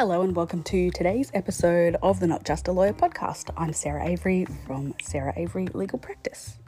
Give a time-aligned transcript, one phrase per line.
[0.00, 3.50] Hello, and welcome to today's episode of the Not Just a Lawyer podcast.
[3.54, 6.58] I'm Sarah Avery from Sarah Avery Legal Practice.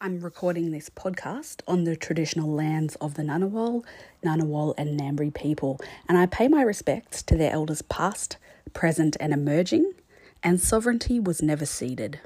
[0.00, 3.84] I'm recording this podcast on the traditional lands of the Ngunnawal,
[4.24, 5.78] Ngunnawal, and Ngambri people,
[6.08, 8.38] and I pay my respects to their elders past,
[8.72, 9.92] present, and emerging,
[10.42, 12.20] and sovereignty was never ceded.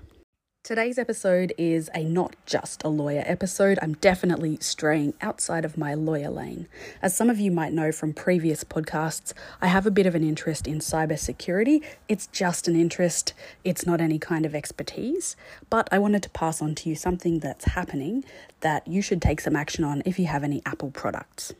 [0.64, 3.78] Today's episode is a not just a lawyer episode.
[3.82, 6.68] I'm definitely straying outside of my lawyer lane.
[7.02, 10.26] As some of you might know from previous podcasts, I have a bit of an
[10.26, 11.84] interest in cybersecurity.
[12.08, 15.36] It's just an interest, it's not any kind of expertise.
[15.68, 18.24] But I wanted to pass on to you something that's happening
[18.60, 21.52] that you should take some action on if you have any Apple products.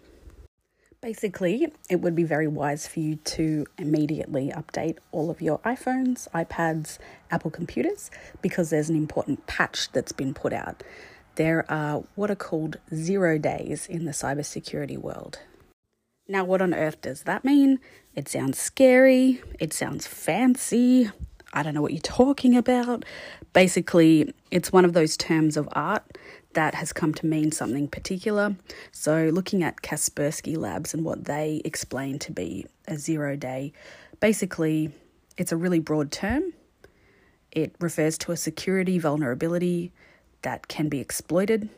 [1.04, 6.30] Basically, it would be very wise for you to immediately update all of your iPhones,
[6.30, 6.96] iPads,
[7.30, 10.82] Apple computers because there's an important patch that's been put out.
[11.34, 15.40] There are what are called zero days in the cybersecurity world.
[16.26, 17.80] Now, what on earth does that mean?
[18.14, 21.10] It sounds scary, it sounds fancy.
[21.52, 23.04] I don't know what you're talking about.
[23.52, 26.16] Basically, it's one of those terms of art
[26.54, 28.56] that has come to mean something particular.
[28.92, 33.72] So, looking at Kaspersky Labs and what they explain to be a zero day,
[34.20, 34.90] basically,
[35.36, 36.52] it's a really broad term.
[37.52, 39.92] It refers to a security vulnerability
[40.42, 41.68] that can be exploited.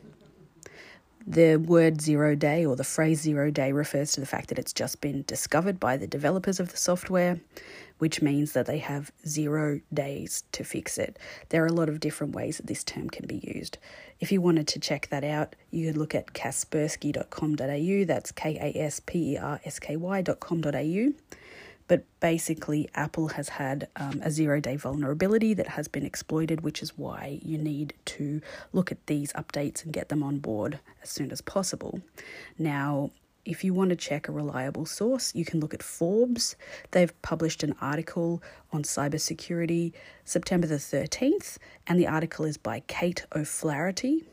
[1.29, 4.71] The word zero day or the phrase zero day refers to the fact that it's
[4.71, 7.41] just been discovered by the developers of the software
[7.97, 11.17] which means that they have zero days to fix it.
[11.49, 13.77] There are a lot of different ways that this term can be used.
[14.19, 18.79] If you wanted to check that out, you could look at kaspersky.com.au, that's K A
[18.79, 21.13] S P E R S K Y.com.au.
[21.87, 26.81] But basically, Apple has had um, a zero day vulnerability that has been exploited, which
[26.81, 28.41] is why you need to
[28.73, 32.01] look at these updates and get them on board as soon as possible.
[32.57, 33.11] Now,
[33.45, 36.57] if you want to check a reliable source, you can look at Forbes.
[36.91, 38.43] They've published an article
[38.73, 39.93] on cybersecurity
[40.25, 44.25] September the 13th, and the article is by Kate O'Flaherty.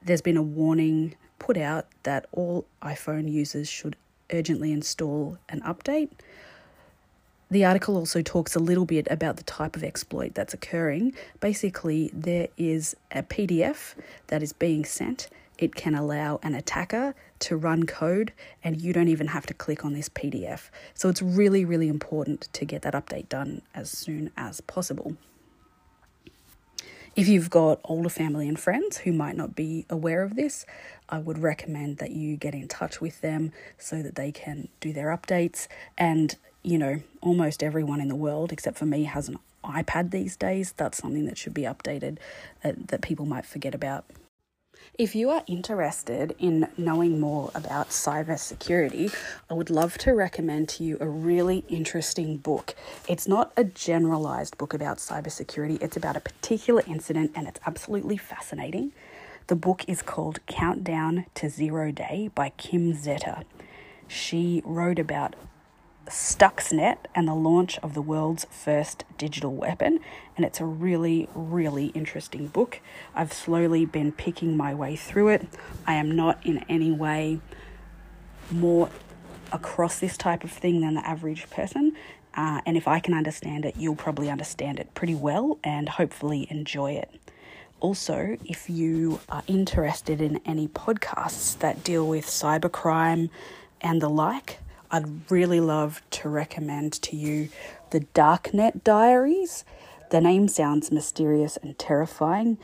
[0.00, 3.96] There's been a warning put out that all iPhone users should
[4.32, 6.10] urgently install an update.
[7.50, 11.14] The article also talks a little bit about the type of exploit that's occurring.
[11.40, 13.94] Basically, there is a PDF
[14.28, 18.32] that is being sent it can allow an attacker to run code
[18.62, 20.70] and you don't even have to click on this PDF.
[20.94, 25.16] So it's really, really important to get that update done as soon as possible.
[27.16, 30.66] If you've got older family and friends who might not be aware of this,
[31.08, 34.92] I would recommend that you get in touch with them so that they can do
[34.92, 35.68] their updates.
[35.96, 40.34] And, you know, almost everyone in the world, except for me, has an iPad these
[40.34, 40.74] days.
[40.76, 42.18] That's something that should be updated
[42.64, 44.04] uh, that people might forget about.
[44.96, 49.12] If you are interested in knowing more about cybersecurity,
[49.50, 52.76] I would love to recommend to you a really interesting book.
[53.08, 58.16] It's not a generalized book about cybersecurity, it's about a particular incident and it's absolutely
[58.16, 58.92] fascinating.
[59.48, 63.42] The book is called Countdown to Zero Day by Kim Zetter.
[64.06, 65.34] She wrote about
[66.06, 70.00] Stuxnet and the launch of the world's first digital weapon.
[70.36, 72.80] And it's a really, really interesting book.
[73.14, 75.48] I've slowly been picking my way through it.
[75.86, 77.40] I am not in any way
[78.50, 78.90] more
[79.52, 81.96] across this type of thing than the average person.
[82.34, 86.48] Uh, and if I can understand it, you'll probably understand it pretty well and hopefully
[86.50, 87.10] enjoy it.
[87.80, 93.30] Also, if you are interested in any podcasts that deal with cybercrime
[93.80, 94.58] and the like,
[94.94, 97.48] I'd really love to recommend to you
[97.90, 99.64] the Darknet Diaries.
[100.12, 102.58] The name sounds mysterious and terrifying,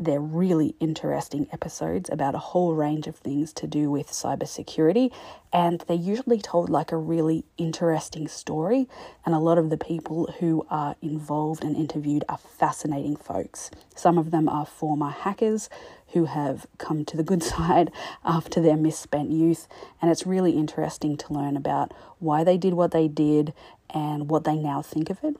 [0.00, 5.12] they're really interesting episodes about a whole range of things to do with cybersecurity,
[5.52, 8.88] and they're usually told like a really interesting story.
[9.26, 13.70] And a lot of the people who are involved and interviewed are fascinating folks.
[13.94, 15.68] Some of them are former hackers
[16.14, 17.92] who have come to the good side
[18.24, 19.68] after their misspent youth,
[20.00, 23.52] and it's really interesting to learn about why they did what they did
[23.94, 25.36] and what they now think of it.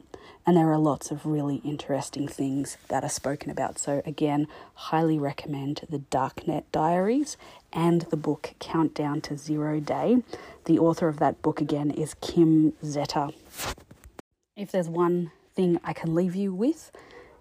[0.46, 3.78] And there are lots of really interesting things that are spoken about.
[3.78, 7.36] So, again, highly recommend the Darknet Diaries
[7.72, 10.22] and the book Countdown to Zero Day.
[10.64, 13.34] The author of that book, again, is Kim Zetter.
[14.56, 16.90] If there's one thing I can leave you with,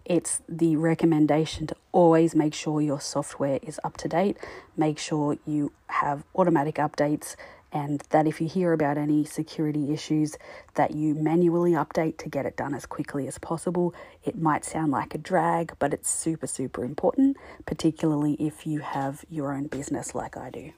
[0.05, 4.37] it's the recommendation to always make sure your software is up to date.
[4.75, 7.35] Make sure you have automatic updates
[7.71, 10.37] and that if you hear about any security issues
[10.75, 13.93] that you manually update to get it done as quickly as possible.
[14.23, 19.25] It might sound like a drag, but it's super super important, particularly if you have
[19.29, 20.71] your own business like I do.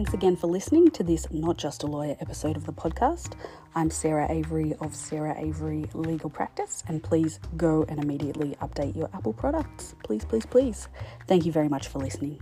[0.00, 3.34] Thanks again for listening to this Not Just a Lawyer episode of the podcast.
[3.74, 9.10] I'm Sarah Avery of Sarah Avery Legal Practice, and please go and immediately update your
[9.12, 9.94] Apple products.
[10.02, 10.88] Please, please, please.
[11.28, 12.40] Thank you very much for listening.